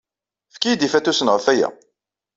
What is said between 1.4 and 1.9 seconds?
waya.